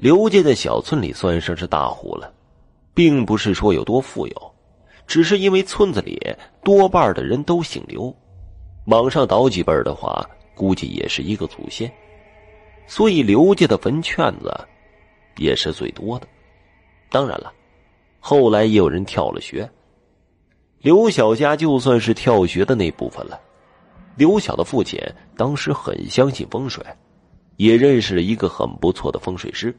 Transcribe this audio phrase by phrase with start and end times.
[0.00, 2.32] 刘家在小村里算上是大户了，
[2.94, 4.54] 并不是说有多富有，
[5.06, 6.18] 只是因为村子里
[6.64, 8.10] 多半的人都姓刘，
[8.86, 11.92] 往上倒几辈的话，估计也是一个祖先，
[12.86, 14.50] 所以刘家的坟圈子
[15.36, 16.26] 也是最多的。
[17.10, 17.52] 当然了，
[18.20, 19.70] 后来也有人跳了学。
[20.78, 23.38] 刘小家就算是跳学的那部分了。
[24.16, 24.98] 刘晓的父亲
[25.36, 26.82] 当时很相信风水，
[27.56, 29.76] 也认识了一个很不错的风水师，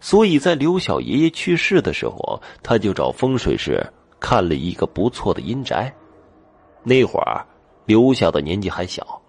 [0.00, 3.84] 所以在刘晓爷爷去世的时候，他就找风水师
[4.18, 5.92] 看了一个不错的阴宅。
[6.82, 7.46] 那会儿，
[7.86, 9.22] 刘晓的年纪还小，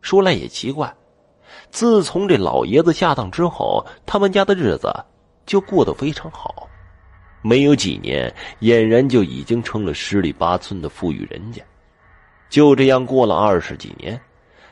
[0.00, 0.94] 说来也奇怪，
[1.70, 4.94] 自从这老爷子下葬之后，他们家的日子
[5.44, 6.68] 就过得非常好，
[7.42, 11.62] 没有几年，俨然就已经成了十里八村的富裕人家。
[12.48, 14.18] 就这样过了二十几年，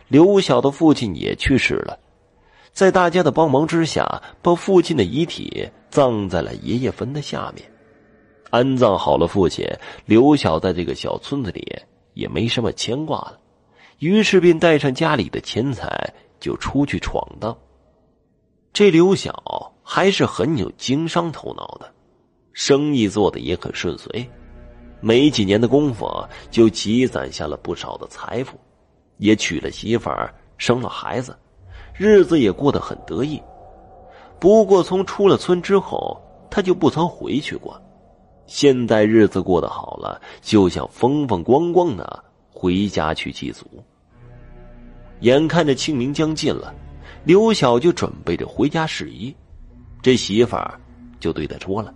[0.09, 1.99] 刘晓的父亲也去世了，
[2.77, 7.67] 在大家的帮忙之下，把父亲的遗体葬在了爷爷坟的下面。
[8.51, 9.67] 安葬好了父亲，
[10.05, 11.67] 刘晓在这个小村子里
[12.13, 13.41] 也没什么牵挂了，
[14.01, 15.89] 于是便带上家里的钱财
[16.39, 17.57] 就出去闯荡。
[18.75, 21.91] 这刘晓还是很有经商头脑的，
[22.53, 24.31] 生意做的也很顺遂。
[25.01, 26.07] 没几年的功夫，
[26.51, 28.55] 就积攒下了不少的财富，
[29.17, 31.35] 也娶了媳妇儿，生了孩子，
[31.99, 33.43] 日子也过得很得意。
[34.39, 37.81] 不过，从出了村之后，他就不曾回去过。
[38.47, 43.67] 现在日子过得好了，就想风风光光的回家去祭祖。
[45.21, 46.75] 眼看着清明将近了，
[47.25, 49.35] 刘晓就准备着回家事宜，
[50.03, 50.79] 这媳妇儿
[51.19, 51.93] 就对他说了。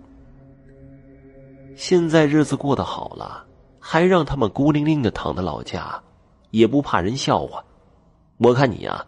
[1.75, 3.45] 现在日子过得好了，
[3.79, 6.01] 还让他们孤零零的躺在老家，
[6.49, 7.63] 也不怕人笑话。
[8.39, 9.05] 我看你呀，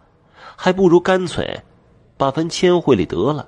[0.56, 1.60] 还不如干脆
[2.16, 3.46] 把坟迁回来得了。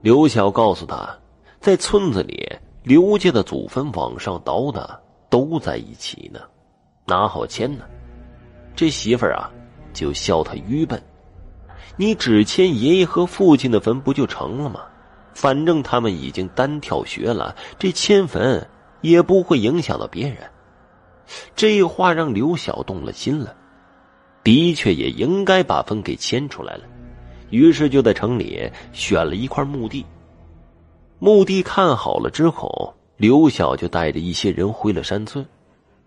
[0.00, 1.18] 刘晓告诉他，
[1.60, 2.50] 在村子里，
[2.82, 6.40] 刘家的祖坟往上倒的都在一起呢，
[7.06, 7.84] 哪好迁呢？
[8.74, 9.50] 这媳妇儿啊，
[9.92, 11.02] 就笑他愚笨。
[11.96, 14.80] 你只迁爷爷和父亲的坟不就成了吗？
[15.34, 18.66] 反正他们已经单跳学了，这迁坟
[19.00, 20.38] 也不会影响到别人。
[21.54, 23.54] 这话让刘晓动了心了，
[24.42, 26.84] 的确也应该把坟给迁出来了。
[27.50, 30.04] 于是就在城里选了一块墓地。
[31.18, 35.44] 墓地看好了之后，刘晓就带着一些人回了山村，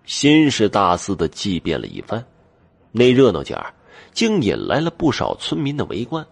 [0.06, 2.24] 先是大肆的祭奠了一番。
[2.92, 3.74] 那热闹劲儿，
[4.14, 6.26] 竟引来了不少村民的围观。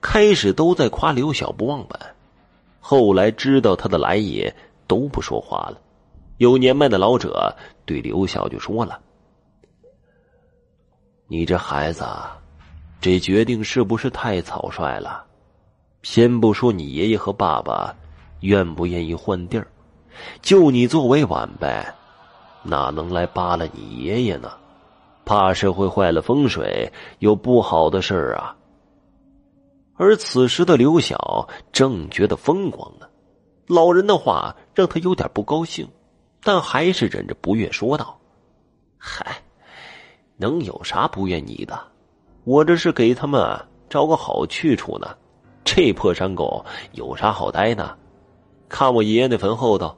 [0.00, 1.98] 开始都在夸刘晓不忘本，
[2.78, 4.48] 后来知道他的来意，
[4.86, 5.80] 都不说话了。
[6.36, 9.00] 有年迈的老者对刘晓就说了
[11.28, 12.06] ：“你这孩子，
[13.00, 15.24] 这决定是不是太草率了？
[16.04, 17.92] 先不说你爷爷和爸爸
[18.42, 19.66] 愿不愿意换地儿，
[20.40, 21.66] 就你作为晚辈，
[22.62, 24.52] 哪能来扒拉你爷爷呢？
[25.24, 28.54] 怕是会坏了风水，有不好的事儿啊。”
[29.98, 33.06] 而此时的刘晓正觉得风光呢，
[33.66, 35.88] 老人的话让他有点不高兴，
[36.40, 38.16] 但还是忍着不悦说道：“，
[40.36, 41.78] 能有啥不愿意的？
[42.44, 43.42] 我这是给他们
[43.88, 45.08] 找个好去处呢。
[45.64, 47.96] 这破山沟有啥好待的？
[48.68, 49.96] 看我爷爷那坟后头，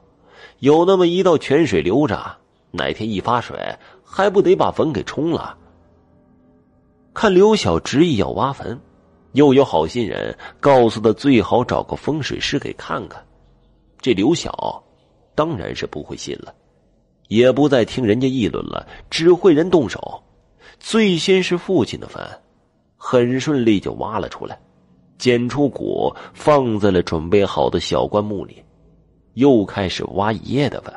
[0.59, 2.37] 有那么一道泉水流着，
[2.71, 3.57] 哪天一发水，
[4.03, 5.57] 还不得把坟给冲了？”
[7.13, 8.79] 看刘晓执意要挖坟。
[9.33, 13.23] 又有好心人告诉他，最好找个风水师给看看。
[14.01, 14.83] 这刘晓
[15.35, 16.51] 当然是不会信了，
[17.27, 20.23] 也不再听人家议论了，只会人动手。
[20.79, 22.23] 最先是父亲的坟，
[22.97, 24.59] 很顺利就挖了出来，
[25.17, 28.63] 捡出骨放在了准备好的小棺木里，
[29.33, 30.93] 又开始挖爷爷的坟。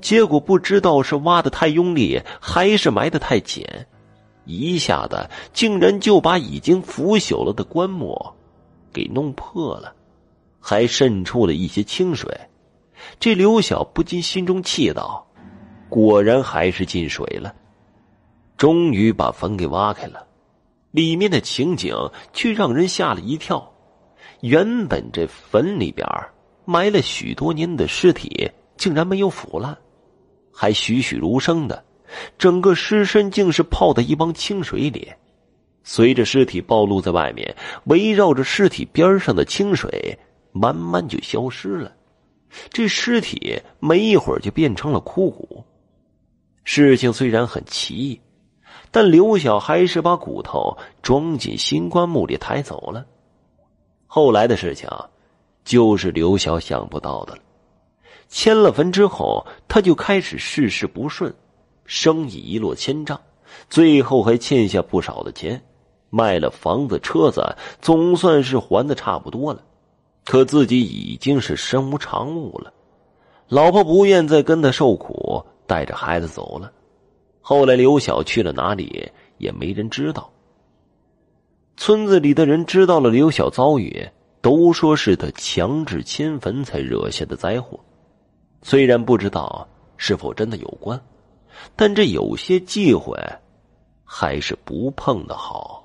[0.00, 3.86] 结果不知道是挖的太用力，还是埋的太浅。
[4.46, 8.32] 一下子竟然就把已经腐朽了的棺木
[8.92, 9.94] 给弄破了，
[10.60, 12.40] 还渗出了一些清水。
[13.20, 15.26] 这刘晓不禁心中气道
[15.90, 17.54] ：“果然还是进水了。”
[18.56, 20.26] 终于把坟给挖开了，
[20.90, 21.94] 里面的情景
[22.32, 23.72] 却让人吓了一跳。
[24.40, 26.06] 原本这坟里边
[26.64, 29.76] 埋了许多年的尸体，竟然没有腐烂，
[30.52, 31.84] 还栩栩如生的。
[32.38, 35.12] 整个尸身竟是泡在一汪清水里，
[35.82, 37.54] 随着尸体暴露在外面，
[37.86, 40.16] 围绕着尸体边上的清水
[40.52, 41.92] 慢慢就消失了。
[42.70, 45.64] 这尸体没一会儿就变成了枯骨。
[46.62, 48.20] 事情虽然很奇异，
[48.90, 53.04] 但刘晓还是把骨头装进新棺木里抬走了。
[54.06, 54.88] 后来的事情，
[55.64, 57.42] 就是刘晓想不到的了。
[58.28, 61.34] 迁了坟之后，他就开始事事不顺，
[61.84, 63.20] 生意一落千丈，
[63.68, 65.62] 最后还欠下不少的钱，
[66.10, 69.62] 卖了房子车子，总算是还的差不多了。
[70.24, 72.72] 可自己已经是身无长物了，
[73.48, 76.72] 老婆不愿再跟他受苦，带着孩子走了。
[77.48, 79.08] 后来刘晓去了哪里，
[79.38, 80.32] 也没人知道。
[81.76, 84.04] 村子里的人知道了刘晓遭遇，
[84.40, 87.78] 都说是他强制迁坟才惹下的灾祸。
[88.62, 91.00] 虽然不知道是否真的有关，
[91.76, 93.16] 但这有些忌讳，
[94.02, 95.84] 还是不碰的好。